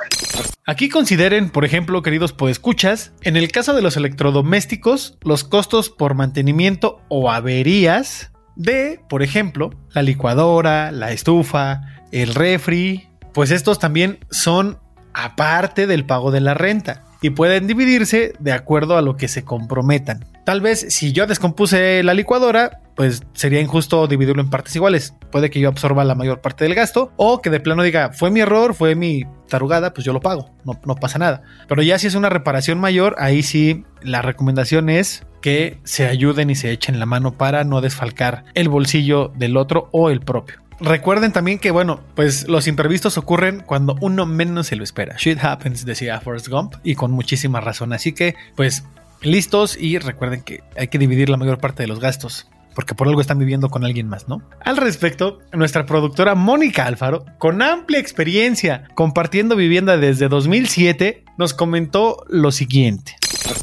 Aquí 0.65 0.87
consideren, 0.89 1.51
por 1.51 1.65
ejemplo, 1.65 2.01
queridos 2.01 2.31
podescuchas, 2.31 3.11
en 3.21 3.35
el 3.35 3.51
caso 3.51 3.73
de 3.73 3.81
los 3.81 3.97
electrodomésticos, 3.97 5.17
los 5.21 5.43
costos 5.43 5.89
por 5.89 6.13
mantenimiento 6.13 7.01
o 7.09 7.29
averías 7.29 8.31
de, 8.55 8.99
por 9.09 9.23
ejemplo, 9.23 9.71
la 9.93 10.01
licuadora, 10.01 10.91
la 10.91 11.11
estufa, 11.11 11.81
el 12.13 12.35
refri, 12.35 13.09
pues 13.33 13.49
estos 13.51 13.79
también 13.79 14.19
son 14.29 14.77
aparte 15.13 15.87
del 15.87 16.05
pago 16.05 16.31
de 16.31 16.41
la 16.41 16.53
renta 16.53 17.03
y 17.21 17.31
pueden 17.31 17.67
dividirse 17.67 18.33
de 18.39 18.51
acuerdo 18.51 18.97
a 18.97 19.01
lo 19.01 19.17
que 19.17 19.27
se 19.27 19.43
comprometan. 19.43 20.25
Tal 20.45 20.61
vez 20.61 20.85
si 20.89 21.11
yo 21.11 21.25
descompuse 21.25 22.03
la 22.03 22.13
licuadora, 22.13 22.81
pues 22.95 23.23
sería 23.33 23.61
injusto 23.61 24.05
dividirlo 24.07 24.41
en 24.43 24.49
partes 24.49 24.75
iguales. 24.75 25.15
Puede 25.31 25.49
que 25.49 25.59
yo 25.59 25.69
absorba 25.69 26.03
la 26.03 26.15
mayor 26.15 26.41
parte 26.41 26.65
del 26.65 26.75
gasto 26.75 27.11
o 27.15 27.41
que 27.41 27.49
de 27.49 27.59
plano 27.59 27.81
diga, 27.81 28.11
fue 28.13 28.29
mi 28.29 28.41
error, 28.41 28.75
fue 28.75 28.93
mi 28.93 29.23
tarugada, 29.47 29.93
pues 29.93 30.05
yo 30.05 30.13
lo 30.13 30.19
pago, 30.19 30.51
no, 30.65 30.79
no 30.85 30.95
pasa 30.95 31.17
nada. 31.17 31.41
Pero 31.67 31.81
ya 31.81 31.97
si 31.97 32.07
es 32.07 32.15
una 32.15 32.29
reparación 32.29 32.79
mayor, 32.79 33.15
ahí 33.17 33.41
sí 33.41 33.85
la 34.01 34.21
recomendación 34.21 34.89
es 34.89 35.25
que 35.41 35.79
se 35.83 36.07
ayuden 36.07 36.49
y 36.49 36.55
se 36.55 36.71
echen 36.71 36.99
la 36.99 37.05
mano 37.05 37.33
para 37.37 37.63
no 37.65 37.81
desfalcar 37.81 38.45
el 38.53 38.69
bolsillo 38.69 39.31
del 39.35 39.57
otro 39.57 39.89
o 39.91 40.09
el 40.09 40.21
propio. 40.21 40.62
Recuerden 40.83 41.31
también 41.31 41.59
que, 41.59 41.71
bueno, 41.71 42.01
pues 42.13 42.49
los 42.49 42.67
imprevistos 42.67 43.17
ocurren 43.17 43.61
cuando 43.61 43.95
uno 44.01 44.25
menos 44.25 44.67
se 44.67 44.75
lo 44.75 44.83
espera. 44.83 45.15
Shit 45.17 45.41
happens, 45.41 45.85
decía 45.85 46.19
Forrest 46.19 46.49
Gump, 46.49 46.75
y 46.83 46.95
con 46.95 47.11
muchísima 47.11 47.61
razón. 47.61 47.93
Así 47.93 48.11
que, 48.11 48.35
pues, 48.57 48.83
listos 49.21 49.77
y 49.79 49.97
recuerden 49.97 50.41
que 50.41 50.61
hay 50.75 50.89
que 50.89 50.97
dividir 50.97 51.29
la 51.29 51.37
mayor 51.37 51.57
parte 51.59 51.83
de 51.83 51.87
los 51.87 52.01
gastos 52.01 52.47
porque 52.75 52.95
por 52.95 53.07
algo 53.07 53.21
están 53.21 53.37
viviendo 53.37 53.69
con 53.69 53.85
alguien 53.85 54.09
más, 54.09 54.27
¿no? 54.27 54.41
Al 54.59 54.77
respecto, 54.77 55.39
nuestra 55.51 55.85
productora 55.85 56.33
Mónica 56.33 56.85
Alfaro, 56.87 57.23
con 57.37 57.61
amplia 57.61 57.99
experiencia 57.99 58.87
compartiendo 58.95 59.55
vivienda 59.55 59.97
desde 59.97 60.27
2007, 60.27 61.23
nos 61.37 61.53
comentó 61.53 62.25
lo 62.27 62.51
siguiente. 62.51 63.15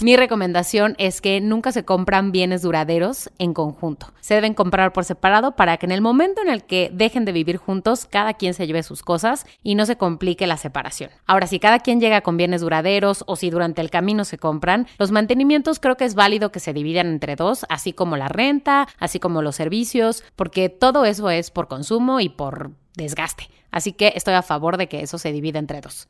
Mi 0.02 0.16
recomendación 0.16 0.94
es 0.98 1.20
que 1.20 1.40
nunca 1.40 1.72
se 1.72 1.84
compran 1.84 2.32
bienes 2.32 2.62
duraderos 2.62 3.30
en 3.38 3.52
conjunto. 3.52 4.12
Se 4.20 4.34
deben 4.34 4.54
comprar 4.54 4.92
por 4.92 5.04
separado 5.04 5.56
para 5.56 5.76
que 5.76 5.86
en 5.86 5.92
el 5.92 6.00
momento 6.00 6.40
en 6.40 6.48
el 6.48 6.64
que 6.64 6.90
dejen 6.92 7.24
de 7.24 7.32
vivir 7.32 7.58
juntos, 7.58 8.06
cada 8.10 8.34
quien 8.34 8.54
se 8.54 8.66
lleve 8.66 8.82
sus 8.82 9.02
cosas 9.02 9.46
y 9.62 9.74
no 9.74 9.86
se 9.86 9.96
complique 9.96 10.46
la 10.46 10.56
separación. 10.56 11.10
Ahora, 11.26 11.46
si 11.46 11.58
cada 11.58 11.80
quien 11.80 12.00
llega 12.00 12.22
con 12.22 12.36
bienes 12.36 12.62
duraderos 12.62 13.24
o 13.26 13.36
si 13.36 13.50
durante 13.50 13.80
el 13.82 13.90
camino 13.90 14.24
se 14.24 14.38
compran, 14.38 14.86
los 14.98 15.10
mantenimientos 15.10 15.80
creo 15.80 15.96
que 15.96 16.04
es 16.04 16.14
válido 16.14 16.50
que 16.50 16.60
se 16.60 16.72
dividan 16.72 17.08
entre 17.08 17.36
dos, 17.36 17.66
así 17.68 17.92
como 17.92 18.16
la 18.16 18.28
renta, 18.28 18.88
así 18.98 19.20
como 19.20 19.42
los 19.42 19.56
servicios, 19.56 20.24
porque 20.36 20.68
todo 20.68 21.04
eso 21.04 21.30
es 21.30 21.50
por 21.50 21.68
consumo 21.68 22.20
y 22.20 22.28
por 22.28 22.72
desgaste. 22.96 23.48
Así 23.70 23.92
que 23.92 24.12
estoy 24.16 24.34
a 24.34 24.42
favor 24.42 24.76
de 24.76 24.88
que 24.88 25.02
eso 25.02 25.18
se 25.18 25.32
divida 25.32 25.58
entre 25.58 25.80
dos. 25.80 26.08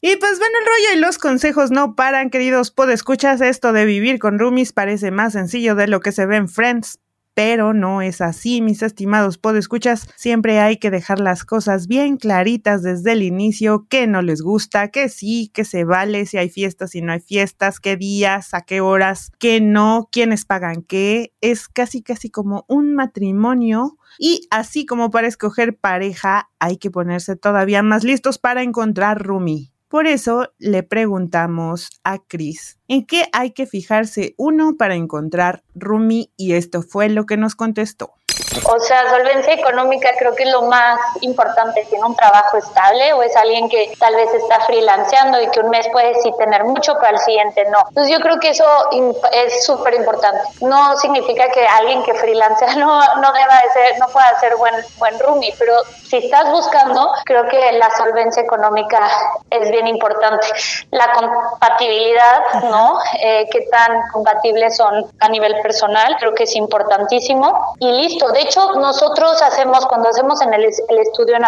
Y 0.00 0.16
pues 0.16 0.38
bueno, 0.38 0.54
el 0.60 0.66
rollo 0.66 0.98
y 0.98 1.00
los 1.00 1.18
consejos 1.18 1.70
no 1.70 1.96
paran, 1.96 2.30
queridos 2.30 2.70
podescuchas. 2.70 3.40
Esto 3.40 3.72
de 3.72 3.84
vivir 3.84 4.18
con 4.18 4.38
roomies 4.38 4.72
parece 4.72 5.10
más 5.10 5.32
sencillo 5.32 5.74
de 5.74 5.88
lo 5.88 6.00
que 6.00 6.12
se 6.12 6.26
ve 6.26 6.36
en 6.36 6.48
Friends, 6.48 6.98
pero 7.42 7.72
no 7.72 8.02
es 8.02 8.20
así, 8.20 8.60
mis 8.60 8.82
estimados 8.82 9.38
podescuchas. 9.38 10.06
Siempre 10.14 10.58
hay 10.58 10.76
que 10.76 10.90
dejar 10.90 11.20
las 11.20 11.46
cosas 11.46 11.86
bien 11.86 12.18
claritas 12.18 12.82
desde 12.82 13.12
el 13.12 13.22
inicio, 13.22 13.86
qué 13.88 14.06
no 14.06 14.20
les 14.20 14.42
gusta, 14.42 14.88
que 14.88 15.08
sí, 15.08 15.50
que 15.54 15.64
se 15.64 15.84
vale, 15.84 16.26
si 16.26 16.36
hay 16.36 16.50
fiestas, 16.50 16.90
si 16.90 17.00
no 17.00 17.12
hay 17.12 17.20
fiestas, 17.20 17.80
qué 17.80 17.96
días, 17.96 18.52
a 18.52 18.60
qué 18.60 18.82
horas, 18.82 19.32
qué 19.38 19.62
no, 19.62 20.10
quiénes 20.12 20.44
pagan 20.44 20.82
qué. 20.82 21.32
Es 21.40 21.66
casi 21.66 22.02
casi 22.02 22.28
como 22.28 22.66
un 22.68 22.94
matrimonio 22.94 23.96
y 24.18 24.46
así 24.50 24.84
como 24.84 25.10
para 25.10 25.26
escoger 25.26 25.78
pareja, 25.78 26.50
hay 26.58 26.76
que 26.76 26.90
ponerse 26.90 27.36
todavía 27.36 27.82
más 27.82 28.04
listos 28.04 28.36
para 28.36 28.62
encontrar 28.62 29.24
Rumi. 29.24 29.69
Por 29.90 30.06
eso 30.06 30.46
le 30.60 30.84
preguntamos 30.84 31.90
a 32.04 32.18
Chris, 32.18 32.78
¿en 32.86 33.04
qué 33.04 33.24
hay 33.32 33.50
que 33.50 33.66
fijarse 33.66 34.36
uno 34.38 34.76
para 34.76 34.94
encontrar 34.94 35.64
Rumi? 35.74 36.30
Y 36.36 36.52
esto 36.52 36.82
fue 36.82 37.08
lo 37.08 37.26
que 37.26 37.36
nos 37.36 37.56
contestó. 37.56 38.12
O 38.64 38.78
sea, 38.78 39.08
solvencia 39.10 39.54
económica 39.54 40.10
creo 40.18 40.34
que 40.34 40.44
es 40.44 40.50
lo 40.50 40.62
más 40.62 40.98
importante. 41.20 41.86
Tiene 41.88 42.04
un 42.04 42.14
trabajo 42.14 42.56
estable 42.56 43.12
o 43.12 43.22
es 43.22 43.34
alguien 43.36 43.68
que 43.68 43.92
tal 43.98 44.14
vez 44.14 44.32
está 44.34 44.60
freelanceando 44.60 45.40
y 45.40 45.48
que 45.48 45.60
un 45.60 45.70
mes 45.70 45.88
puede 45.92 46.14
sí 46.22 46.32
tener 46.38 46.64
mucho, 46.64 46.94
pero 47.00 47.16
al 47.16 47.18
siguiente 47.18 47.64
no. 47.70 47.78
Entonces 47.88 48.12
yo 48.12 48.20
creo 48.20 48.38
que 48.38 48.50
eso 48.50 48.64
es 49.32 49.64
súper 49.64 49.94
importante. 49.94 50.40
No 50.60 50.96
significa 50.98 51.48
que 51.50 51.66
alguien 51.66 52.02
que 52.02 52.14
freelancea 52.14 52.74
no, 52.76 53.00
no 53.16 53.32
deba 53.32 53.60
de 53.62 53.70
ser, 53.72 53.98
no 53.98 54.08
pueda 54.08 54.38
ser 54.40 54.56
buen, 54.56 54.74
buen 54.98 55.18
roomie, 55.18 55.54
pero 55.58 55.74
si 56.08 56.16
estás 56.16 56.50
buscando, 56.50 57.12
creo 57.24 57.48
que 57.48 57.72
la 57.72 57.88
solvencia 57.96 58.42
económica 58.42 59.00
es 59.48 59.70
bien 59.70 59.86
importante. 59.86 60.46
La 60.90 61.12
compatibilidad, 61.12 62.40
¿no? 62.64 62.98
Eh, 63.22 63.48
qué 63.50 63.62
tan 63.70 64.02
compatibles 64.12 64.76
son 64.76 65.06
a 65.20 65.28
nivel 65.28 65.54
personal, 65.62 66.16
creo 66.18 66.34
que 66.34 66.44
es 66.44 66.56
importantísimo. 66.56 67.76
Y 67.78 67.92
listo, 67.92 68.29
de 68.32 68.42
hecho, 68.42 68.74
nosotros 68.74 69.40
hacemos, 69.42 69.86
cuando 69.86 70.08
hacemos 70.08 70.40
en 70.42 70.54
el, 70.54 70.64
estudio 70.64 71.36
en 71.36 71.44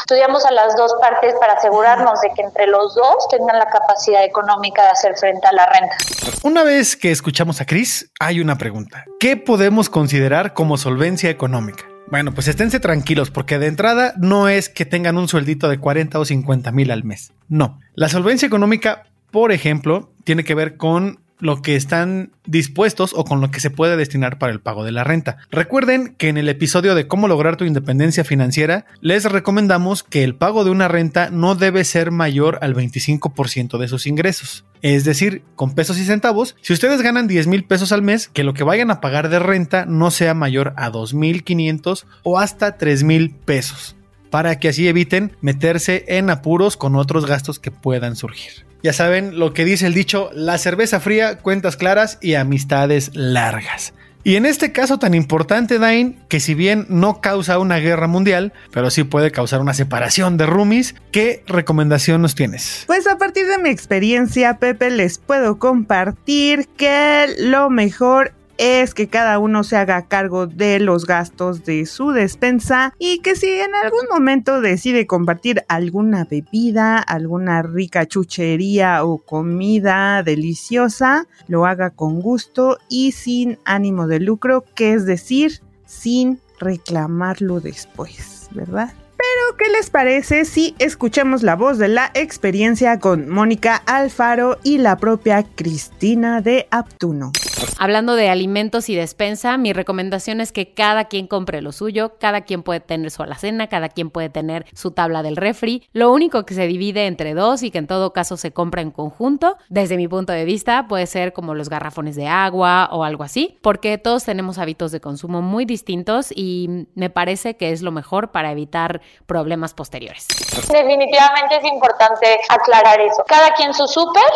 estudiamos 0.00 0.44
a 0.44 0.52
las 0.52 0.76
dos 0.76 0.94
partes 1.00 1.34
para 1.40 1.54
asegurarnos 1.54 2.20
de 2.20 2.30
que 2.34 2.42
entre 2.42 2.66
los 2.66 2.94
dos 2.94 3.28
tengan 3.30 3.58
la 3.58 3.68
capacidad 3.68 4.24
económica 4.24 4.82
de 4.82 4.88
hacer 4.88 5.16
frente 5.16 5.46
a 5.46 5.52
la 5.52 5.66
renta. 5.66 5.96
Una 6.42 6.64
vez 6.64 6.96
que 6.96 7.10
escuchamos 7.10 7.60
a 7.60 7.66
Cris, 7.66 8.10
hay 8.20 8.40
una 8.40 8.58
pregunta. 8.58 9.04
¿Qué 9.20 9.36
podemos 9.36 9.88
considerar 9.88 10.54
como 10.54 10.76
solvencia 10.76 11.30
económica? 11.30 11.84
Bueno, 12.10 12.32
pues 12.32 12.48
esténse 12.48 12.80
tranquilos 12.80 13.30
porque 13.30 13.58
de 13.58 13.66
entrada 13.66 14.14
no 14.16 14.48
es 14.48 14.68
que 14.68 14.86
tengan 14.86 15.18
un 15.18 15.28
sueldito 15.28 15.68
de 15.68 15.78
40 15.78 16.18
o 16.18 16.24
50 16.24 16.72
mil 16.72 16.90
al 16.90 17.04
mes. 17.04 17.32
No. 17.48 17.78
La 17.94 18.08
solvencia 18.08 18.46
económica, 18.46 19.04
por 19.30 19.52
ejemplo, 19.52 20.10
tiene 20.24 20.42
que 20.42 20.54
ver 20.54 20.78
con 20.78 21.20
lo 21.40 21.62
que 21.62 21.76
están 21.76 22.32
dispuestos 22.46 23.12
o 23.14 23.24
con 23.24 23.40
lo 23.40 23.50
que 23.50 23.60
se 23.60 23.70
puede 23.70 23.96
destinar 23.96 24.38
para 24.38 24.52
el 24.52 24.60
pago 24.60 24.84
de 24.84 24.92
la 24.92 25.04
renta. 25.04 25.38
Recuerden 25.50 26.14
que 26.16 26.28
en 26.28 26.36
el 26.36 26.48
episodio 26.48 26.94
de 26.94 27.06
cómo 27.06 27.28
lograr 27.28 27.56
tu 27.56 27.64
independencia 27.64 28.24
financiera 28.24 28.86
les 29.00 29.24
recomendamos 29.24 30.02
que 30.02 30.24
el 30.24 30.34
pago 30.34 30.64
de 30.64 30.70
una 30.70 30.88
renta 30.88 31.30
no 31.30 31.54
debe 31.54 31.84
ser 31.84 32.10
mayor 32.10 32.58
al 32.62 32.74
25% 32.74 33.78
de 33.78 33.88
sus 33.88 34.06
ingresos. 34.06 34.64
Es 34.80 35.04
decir, 35.04 35.42
con 35.56 35.74
pesos 35.74 35.98
y 35.98 36.04
centavos, 36.04 36.56
si 36.62 36.72
ustedes 36.72 37.02
ganan 37.02 37.26
10 37.26 37.48
mil 37.48 37.64
pesos 37.64 37.92
al 37.92 38.02
mes, 38.02 38.28
que 38.28 38.44
lo 38.44 38.54
que 38.54 38.64
vayan 38.64 38.90
a 38.90 39.00
pagar 39.00 39.28
de 39.28 39.38
renta 39.38 39.86
no 39.86 40.10
sea 40.10 40.34
mayor 40.34 40.72
a 40.76 40.90
2.500 40.90 42.04
o 42.22 42.38
hasta 42.38 42.76
3 42.76 43.02
mil 43.02 43.34
pesos, 43.34 43.96
para 44.30 44.58
que 44.58 44.68
así 44.68 44.86
eviten 44.86 45.36
meterse 45.40 46.04
en 46.08 46.30
apuros 46.30 46.76
con 46.76 46.94
otros 46.94 47.26
gastos 47.26 47.58
que 47.58 47.70
puedan 47.70 48.14
surgir. 48.14 48.67
Ya 48.82 48.92
saben 48.92 49.38
lo 49.38 49.52
que 49.52 49.64
dice 49.64 49.86
el 49.86 49.94
dicho, 49.94 50.30
la 50.34 50.58
cerveza 50.58 51.00
fría, 51.00 51.38
cuentas 51.38 51.76
claras 51.76 52.18
y 52.20 52.34
amistades 52.34 53.10
largas. 53.14 53.92
Y 54.24 54.36
en 54.36 54.46
este 54.46 54.72
caso 54.72 54.98
tan 54.98 55.14
importante, 55.14 55.78
Dain, 55.78 56.18
que 56.28 56.38
si 56.38 56.54
bien 56.54 56.86
no 56.88 57.20
causa 57.20 57.58
una 57.58 57.78
guerra 57.78 58.08
mundial, 58.08 58.52
pero 58.72 58.90
sí 58.90 59.04
puede 59.04 59.30
causar 59.30 59.60
una 59.60 59.74
separación 59.74 60.36
de 60.36 60.44
roomies, 60.44 60.94
¿qué 61.12 61.42
recomendación 61.46 62.20
nos 62.20 62.34
tienes? 62.34 62.84
Pues 62.86 63.06
a 63.06 63.16
partir 63.16 63.46
de 63.46 63.58
mi 63.58 63.70
experiencia, 63.70 64.58
Pepe, 64.58 64.90
les 64.90 65.18
puedo 65.18 65.58
compartir 65.58 66.68
que 66.76 67.26
lo 67.38 67.70
mejor 67.70 68.32
es 68.58 68.92
que 68.92 69.08
cada 69.08 69.38
uno 69.38 69.64
se 69.64 69.76
haga 69.76 70.06
cargo 70.06 70.46
de 70.46 70.80
los 70.80 71.06
gastos 71.06 71.64
de 71.64 71.86
su 71.86 72.10
despensa 72.10 72.92
y 72.98 73.20
que 73.20 73.36
si 73.36 73.48
en 73.48 73.74
algún 73.74 74.06
momento 74.10 74.60
decide 74.60 75.06
compartir 75.06 75.64
alguna 75.68 76.24
bebida, 76.24 76.98
alguna 76.98 77.62
rica 77.62 78.06
chuchería 78.06 79.04
o 79.04 79.18
comida 79.18 80.22
deliciosa, 80.22 81.26
lo 81.46 81.66
haga 81.66 81.90
con 81.90 82.20
gusto 82.20 82.78
y 82.88 83.12
sin 83.12 83.58
ánimo 83.64 84.06
de 84.06 84.20
lucro, 84.20 84.64
que 84.74 84.92
es 84.92 85.06
decir, 85.06 85.62
sin 85.86 86.40
reclamarlo 86.58 87.60
después, 87.60 88.48
¿verdad? 88.52 88.92
Pero, 89.18 89.56
¿qué 89.56 89.68
les 89.76 89.90
parece 89.90 90.44
si 90.44 90.76
escuchamos 90.78 91.42
la 91.42 91.56
voz 91.56 91.76
de 91.78 91.88
la 91.88 92.12
experiencia 92.14 93.00
con 93.00 93.28
Mónica 93.28 93.82
Alfaro 93.84 94.58
y 94.62 94.78
la 94.78 94.96
propia 94.96 95.42
Cristina 95.42 96.40
de 96.40 96.68
Aptuno? 96.70 97.32
Hablando 97.80 98.14
de 98.14 98.28
alimentos 98.28 98.88
y 98.88 98.94
despensa, 98.94 99.56
mi 99.56 99.72
recomendación 99.72 100.40
es 100.40 100.52
que 100.52 100.72
cada 100.72 101.06
quien 101.06 101.26
compre 101.26 101.62
lo 101.62 101.72
suyo, 101.72 102.14
cada 102.20 102.42
quien 102.42 102.62
puede 102.62 102.80
tener 102.80 103.10
su 103.10 103.22
alacena, 103.22 103.66
cada 103.66 103.88
quien 103.88 104.10
puede 104.10 104.28
tener 104.28 104.66
su 104.74 104.92
tabla 104.92 105.22
del 105.22 105.36
refri. 105.36 105.82
Lo 105.92 106.12
único 106.12 106.46
que 106.46 106.54
se 106.54 106.66
divide 106.68 107.06
entre 107.06 107.34
dos 107.34 107.62
y 107.62 107.70
que 107.70 107.78
en 107.78 107.86
todo 107.86 108.12
caso 108.12 108.36
se 108.36 108.52
compra 108.52 108.82
en 108.82 108.90
conjunto, 108.90 109.56
desde 109.68 109.96
mi 109.96 110.06
punto 110.06 110.32
de 110.32 110.44
vista, 110.44 110.86
puede 110.86 111.06
ser 111.06 111.32
como 111.32 111.54
los 111.54 111.68
garrafones 111.68 112.14
de 112.14 112.28
agua 112.28 112.88
o 112.92 113.02
algo 113.02 113.24
así, 113.24 113.58
porque 113.62 113.98
todos 113.98 114.24
tenemos 114.24 114.58
hábitos 114.58 114.92
de 114.92 115.00
consumo 115.00 115.42
muy 115.42 115.64
distintos 115.64 116.32
y 116.34 116.86
me 116.94 117.10
parece 117.10 117.56
que 117.56 117.72
es 117.72 117.82
lo 117.82 117.90
mejor 117.90 118.30
para 118.30 118.52
evitar 118.52 119.00
problemas 119.26 119.74
posteriores. 119.74 120.26
Definitivamente 120.70 121.56
es 121.56 121.64
importante 121.64 122.40
aclarar 122.48 123.00
eso. 123.00 123.24
Cada 123.26 123.54
quien 123.54 123.74
su 123.74 123.86
súper 123.86 124.32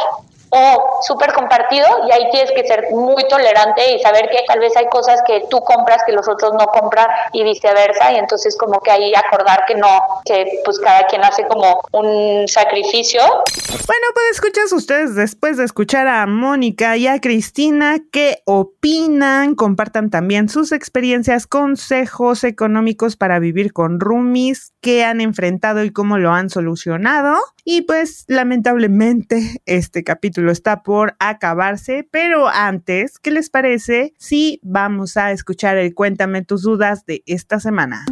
o 0.54 1.00
súper 1.02 1.32
compartido 1.32 1.86
y 2.06 2.12
ahí 2.12 2.30
tienes 2.30 2.52
que 2.52 2.66
ser 2.66 2.90
muy 2.90 3.26
tolerante 3.26 3.94
y 3.94 4.00
saber 4.00 4.28
que 4.28 4.38
tal 4.46 4.60
vez 4.60 4.76
hay 4.76 4.86
cosas 4.86 5.20
que 5.26 5.44
tú 5.48 5.60
compras 5.62 6.02
que 6.04 6.12
los 6.12 6.28
otros 6.28 6.52
no 6.52 6.66
compran 6.66 7.06
y 7.32 7.42
viceversa. 7.42 8.12
Y 8.12 8.16
entonces 8.16 8.56
como 8.58 8.80
que 8.80 8.90
ahí 8.90 9.14
acordar 9.14 9.64
que 9.66 9.74
no, 9.76 10.00
que 10.26 10.60
pues 10.64 10.78
cada 10.78 11.06
quien 11.06 11.24
hace 11.24 11.46
como 11.46 11.80
un 11.92 12.46
sacrificio. 12.48 13.22
Bueno, 13.22 14.06
pues 14.12 14.26
escuchas 14.32 14.72
ustedes 14.72 15.14
después 15.14 15.56
de 15.56 15.64
escuchar 15.64 16.06
a 16.06 16.26
Mónica 16.26 16.98
y 16.98 17.06
a 17.06 17.18
Cristina 17.18 17.96
qué 18.12 18.42
opinan, 18.44 19.54
compartan 19.54 20.10
también 20.10 20.50
sus 20.50 20.72
experiencias, 20.72 21.46
consejos 21.46 22.44
económicos 22.44 23.16
para 23.16 23.38
vivir 23.38 23.72
con 23.72 24.00
roomies, 24.00 24.74
qué 24.82 25.04
han 25.04 25.22
enfrentado 25.22 25.82
y 25.82 25.92
cómo 25.92 26.18
lo 26.18 26.30
han 26.32 26.50
solucionado 26.50 27.38
Y 27.64 27.82
pues 27.82 28.24
lamentablemente 28.26 29.62
este 29.66 30.02
capítulo 30.02 30.50
está 30.50 30.82
por 30.82 31.14
acabarse, 31.20 32.08
pero 32.10 32.48
antes, 32.48 33.20
¿qué 33.20 33.30
les 33.30 33.50
parece 33.50 34.14
si 34.18 34.58
vamos 34.64 35.16
a 35.16 35.30
escuchar 35.30 35.76
el 35.76 35.94
Cuéntame 35.94 36.42
tus 36.42 36.62
dudas 36.62 37.06
de 37.06 37.22
esta 37.26 37.60
semana? 37.60 38.04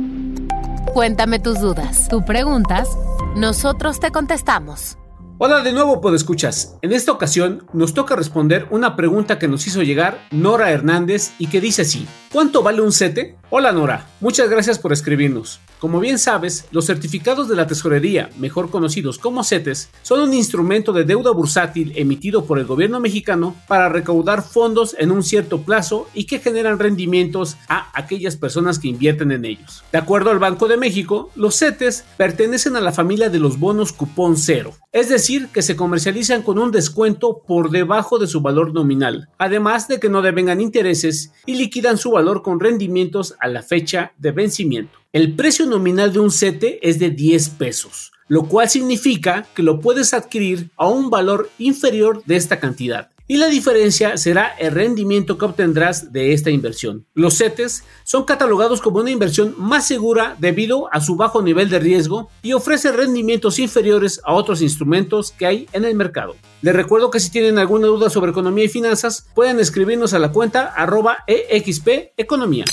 Cuéntame 0.94 1.40
tus 1.40 1.58
dudas. 1.58 2.06
Tú 2.08 2.24
preguntas, 2.24 2.88
nosotros 3.34 3.98
te 3.98 4.12
contestamos. 4.12 4.98
Hola 5.38 5.62
de 5.62 5.72
nuevo, 5.72 6.00
escuchas. 6.14 6.76
En 6.82 6.92
esta 6.92 7.10
ocasión 7.10 7.66
nos 7.72 7.92
toca 7.92 8.14
responder 8.14 8.68
una 8.70 8.94
pregunta 8.94 9.40
que 9.40 9.48
nos 9.48 9.66
hizo 9.66 9.82
llegar 9.82 10.18
Nora 10.30 10.70
Hernández 10.70 11.32
y 11.38 11.48
que 11.48 11.60
dice 11.60 11.82
así: 11.82 12.06
¿Cuánto 12.30 12.62
vale 12.62 12.82
un 12.82 12.92
sete? 12.92 13.36
Hola 13.48 13.72
Nora, 13.72 14.06
muchas 14.20 14.48
gracias 14.48 14.78
por 14.78 14.92
escribirnos. 14.92 15.60
Como 15.80 15.98
bien 15.98 16.18
sabes, 16.18 16.66
los 16.72 16.84
certificados 16.84 17.48
de 17.48 17.56
la 17.56 17.66
tesorería, 17.66 18.28
mejor 18.38 18.68
conocidos 18.68 19.18
como 19.18 19.42
CETES, 19.42 19.88
son 20.02 20.20
un 20.20 20.34
instrumento 20.34 20.92
de 20.92 21.04
deuda 21.04 21.30
bursátil 21.30 21.94
emitido 21.96 22.44
por 22.44 22.58
el 22.58 22.66
gobierno 22.66 23.00
mexicano 23.00 23.56
para 23.66 23.88
recaudar 23.88 24.42
fondos 24.42 24.94
en 24.98 25.10
un 25.10 25.22
cierto 25.22 25.62
plazo 25.62 26.06
y 26.12 26.24
que 26.24 26.38
generan 26.38 26.78
rendimientos 26.78 27.56
a 27.66 27.90
aquellas 27.98 28.36
personas 28.36 28.78
que 28.78 28.88
invierten 28.88 29.32
en 29.32 29.46
ellos. 29.46 29.82
De 29.90 29.96
acuerdo 29.96 30.30
al 30.30 30.38
Banco 30.38 30.68
de 30.68 30.76
México, 30.76 31.30
los 31.34 31.58
CETES 31.58 32.04
pertenecen 32.18 32.76
a 32.76 32.82
la 32.82 32.92
familia 32.92 33.30
de 33.30 33.38
los 33.38 33.58
bonos 33.58 33.94
cupón 33.94 34.36
cero, 34.36 34.74
es 34.92 35.08
decir, 35.08 35.48
que 35.48 35.62
se 35.62 35.76
comercializan 35.76 36.42
con 36.42 36.58
un 36.58 36.72
descuento 36.72 37.40
por 37.46 37.70
debajo 37.70 38.18
de 38.18 38.26
su 38.26 38.42
valor 38.42 38.74
nominal, 38.74 39.30
además 39.38 39.88
de 39.88 39.98
que 39.98 40.10
no 40.10 40.20
devengan 40.20 40.60
intereses 40.60 41.32
y 41.46 41.54
liquidan 41.54 41.96
su 41.96 42.10
valor 42.10 42.42
con 42.42 42.60
rendimientos 42.60 43.34
a 43.40 43.48
la 43.48 43.62
fecha 43.62 44.12
de 44.18 44.32
vencimiento. 44.32 44.99
El 45.12 45.34
precio 45.34 45.66
nominal 45.66 46.12
de 46.12 46.20
un 46.20 46.30
sete 46.30 46.78
es 46.88 47.00
de 47.00 47.10
10 47.10 47.48
pesos, 47.50 48.12
lo 48.28 48.44
cual 48.44 48.70
significa 48.70 49.44
que 49.56 49.64
lo 49.64 49.80
puedes 49.80 50.14
adquirir 50.14 50.70
a 50.76 50.86
un 50.86 51.10
valor 51.10 51.50
inferior 51.58 52.22
de 52.26 52.36
esta 52.36 52.60
cantidad. 52.60 53.10
Y 53.26 53.36
la 53.38 53.48
diferencia 53.48 54.16
será 54.16 54.54
el 54.56 54.70
rendimiento 54.70 55.36
que 55.36 55.46
obtendrás 55.46 56.12
de 56.12 56.32
esta 56.32 56.50
inversión. 56.50 57.06
Los 57.12 57.38
CETES 57.38 57.82
son 58.04 58.24
catalogados 58.24 58.80
como 58.80 59.00
una 59.00 59.10
inversión 59.10 59.56
más 59.58 59.84
segura 59.84 60.36
debido 60.38 60.88
a 60.92 61.00
su 61.00 61.16
bajo 61.16 61.42
nivel 61.42 61.68
de 61.70 61.80
riesgo 61.80 62.30
y 62.40 62.52
ofrecen 62.52 62.96
rendimientos 62.96 63.58
inferiores 63.58 64.20
a 64.24 64.34
otros 64.34 64.62
instrumentos 64.62 65.32
que 65.32 65.46
hay 65.46 65.68
en 65.72 65.84
el 65.84 65.96
mercado. 65.96 66.36
Les 66.62 66.74
recuerdo 66.74 67.10
que 67.10 67.18
si 67.18 67.32
tienen 67.32 67.58
alguna 67.58 67.88
duda 67.88 68.10
sobre 68.10 68.30
economía 68.30 68.66
y 68.66 68.68
finanzas, 68.68 69.26
pueden 69.34 69.58
escribirnos 69.58 70.14
a 70.14 70.20
la 70.20 70.30
cuenta 70.30 70.66
arroba 70.66 71.24
EXP 71.26 72.12
Economía. 72.16 72.64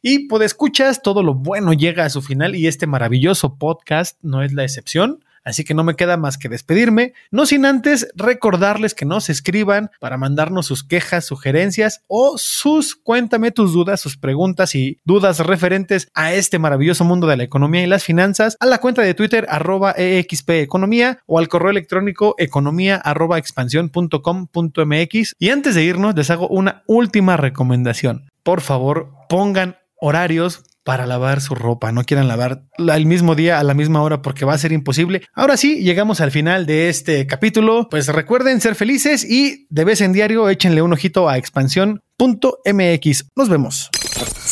Y 0.00 0.28
pues 0.28 0.42
escuchas, 0.44 1.02
todo 1.02 1.22
lo 1.22 1.34
bueno 1.34 1.72
llega 1.72 2.04
a 2.04 2.10
su 2.10 2.22
final 2.22 2.54
y 2.54 2.66
este 2.66 2.86
maravilloso 2.86 3.56
podcast 3.56 4.18
no 4.22 4.42
es 4.42 4.52
la 4.52 4.62
excepción. 4.62 5.24
Así 5.48 5.64
que 5.64 5.72
no 5.72 5.82
me 5.82 5.94
queda 5.94 6.18
más 6.18 6.36
que 6.36 6.50
despedirme, 6.50 7.14
no 7.30 7.46
sin 7.46 7.64
antes 7.64 8.08
recordarles 8.14 8.92
que 8.92 9.06
nos 9.06 9.30
escriban 9.30 9.90
para 9.98 10.18
mandarnos 10.18 10.66
sus 10.66 10.84
quejas, 10.84 11.24
sugerencias 11.24 12.02
o 12.06 12.36
sus 12.36 12.94
cuéntame 12.94 13.50
tus 13.50 13.72
dudas, 13.72 13.98
sus 13.98 14.18
preguntas 14.18 14.74
y 14.74 14.98
dudas 15.06 15.38
referentes 15.40 16.10
a 16.12 16.34
este 16.34 16.58
maravilloso 16.58 17.04
mundo 17.04 17.26
de 17.26 17.38
la 17.38 17.44
economía 17.44 17.82
y 17.82 17.86
las 17.86 18.04
finanzas 18.04 18.58
a 18.60 18.66
la 18.66 18.76
cuenta 18.76 19.00
de 19.00 19.14
Twitter 19.14 19.46
arroba 19.48 19.94
EXP 19.96 20.50
Economía 20.50 21.20
o 21.24 21.38
al 21.38 21.48
correo 21.48 21.70
electrónico 21.70 22.34
economía 22.36 22.96
arroba 22.96 23.38
expansión.com.mx. 23.38 25.34
Y 25.38 25.48
antes 25.48 25.74
de 25.74 25.82
irnos 25.82 26.14
les 26.14 26.28
hago 26.28 26.46
una 26.48 26.82
última 26.86 27.38
recomendación. 27.38 28.28
Por 28.42 28.60
favor, 28.60 29.12
pongan 29.30 29.77
horarios 30.00 30.62
para 30.84 31.06
lavar 31.06 31.42
su 31.42 31.54
ropa. 31.54 31.92
No 31.92 32.04
quieran 32.04 32.28
lavar 32.28 32.62
el 32.78 33.04
mismo 33.04 33.34
día 33.34 33.58
a 33.58 33.62
la 33.62 33.74
misma 33.74 34.02
hora 34.02 34.22
porque 34.22 34.46
va 34.46 34.54
a 34.54 34.58
ser 34.58 34.72
imposible. 34.72 35.22
Ahora 35.34 35.58
sí, 35.58 35.82
llegamos 35.82 36.22
al 36.22 36.30
final 36.30 36.64
de 36.64 36.88
este 36.88 37.26
capítulo. 37.26 37.88
Pues 37.90 38.08
recuerden 38.08 38.60
ser 38.62 38.74
felices 38.74 39.22
y 39.22 39.66
de 39.68 39.84
vez 39.84 40.00
en 40.00 40.14
diario 40.14 40.48
échenle 40.48 40.80
un 40.80 40.94
ojito 40.94 41.28
a 41.28 41.36
expansión.mx. 41.36 43.30
Nos 43.36 43.48
vemos. 43.50 43.90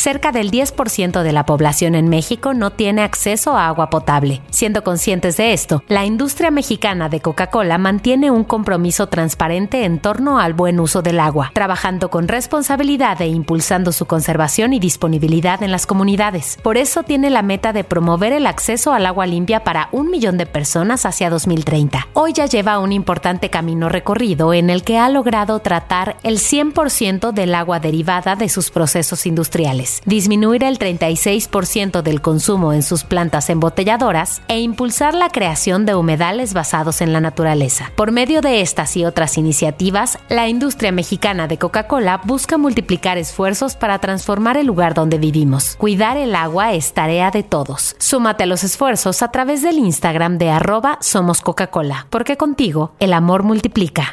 Cerca 0.07 0.31
del 0.31 0.53
10% 0.53 1.25
de 1.25 1.33
la 1.33 1.45
población 1.47 1.97
en 1.97 2.09
México 2.09 2.55
no 2.55 2.71
tiene 2.71 3.03
acceso 3.03 3.57
a 3.57 3.67
agua 3.67 3.91
potable. 3.91 4.41
Siendo 4.51 4.85
conscientes 4.85 5.37
de 5.37 5.53
esto, 5.53 5.83
la 5.89 6.05
industria 6.05 6.53
mexicana 6.53 7.09
de 7.09 7.19
Coca-Cola 7.19 7.77
mantiene 7.77 8.31
un 8.31 8.45
compromiso 8.45 9.09
transparente 9.09 9.85
en 9.85 9.99
torno 9.99 10.39
al 10.39 10.55
buen 10.55 10.79
uso 10.79 11.03
del 11.03 11.19
agua, 11.19 11.51
trabajando 11.53 12.09
con 12.09 12.29
responsabilidad 12.29 13.21
e 13.21 13.27
impulsando 13.27 13.91
su 13.91 14.07
conservación 14.07 14.75
y 14.75 14.79
disponibilidad 14.79 15.61
en 15.65 15.73
las 15.73 15.87
comunidades. 15.87 16.57
Por 16.63 16.77
eso 16.77 17.03
tiene 17.03 17.29
la 17.29 17.43
meta 17.43 17.73
de 17.73 17.83
promover 17.83 18.33
el 18.33 18.47
acceso 18.47 18.93
al 18.93 19.07
agua 19.07 19.27
limpia 19.27 19.65
para 19.65 19.89
un 19.91 20.09
millón 20.09 20.39
de 20.39 20.47
personas 20.47 21.05
hacia 21.05 21.31
2030. 21.31 22.07
Hoy 22.13 22.33
ya 22.33 22.47
lleva 22.47 22.79
un 22.79 22.93
importante 22.93 23.51
camino 23.51 23.89
recorrido 23.89 24.55
en 24.55 24.71
el 24.71 24.85
que 24.85 24.99
ha 24.99 25.09
logrado 25.09 25.59
tratar 25.59 26.17
el 26.23 26.39
100% 26.39 27.33
del 27.33 27.57
agua 27.57 27.81
derivada 27.81 28.37
de 28.37 28.49
sus 28.49 28.71
procesos 28.71 29.27
industriales 29.27 29.96
disminuir 30.05 30.65
el 30.65 30.79
36% 30.79 32.03
del 32.03 32.21
consumo 32.21 32.73
en 32.73 32.83
sus 32.83 33.05
plantas 33.05 33.51
embotelladoras 33.51 34.43
e 34.49 34.61
impulsar 34.61 35.15
la 35.15 35.31
creación 35.31 35.87
de 35.87 35.95
humedales 35.95 36.55
basados 36.55 37.01
en 37.01 37.13
la 37.13 37.21
naturaleza. 37.21 37.93
Por 37.97 38.13
medio 38.13 38.41
de 38.41 38.61
estas 38.61 38.97
y 38.97 39.05
otras 39.05 39.39
iniciativas, 39.39 40.19
la 40.29 40.49
industria 40.49 40.93
mexicana 40.93 41.49
de 41.49 41.59
Coca-Cola 41.59 42.21
busca 42.25 42.59
multiplicar 42.59 43.19
esfuerzos 43.19 43.77
para 43.77 43.99
transformar 43.99 44.57
el 44.57 44.67
lugar 44.67 44.95
donde 44.95 45.19
vivimos. 45.19 45.77
Cuidar 45.77 46.17
el 46.17 46.35
agua 46.35 46.73
es 46.75 46.93
tarea 46.93 47.31
de 47.31 47.43
todos. 47.43 47.97
Súmate 47.99 48.45
a 48.45 48.47
los 48.47 48.65
esfuerzos 48.65 49.23
a 49.23 49.31
través 49.31 49.63
del 49.63 49.79
Instagram 49.79 50.39
de 50.39 50.51
arroba 50.51 50.99
Somos 51.01 51.41
Coca-Cola, 51.41 52.07
porque 52.11 52.37
contigo 52.37 52.93
el 52.99 53.13
amor 53.13 53.43
multiplica. 53.43 54.13